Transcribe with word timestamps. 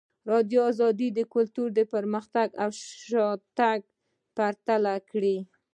ازادي 0.27 0.57
راډیو 0.81 1.09
د 1.17 1.19
کلتور 1.33 1.69
پرمختګ 1.93 2.47
او 2.63 2.69
شاتګ 3.07 3.79
پرتله 4.37 4.95
کړی. 5.09 5.37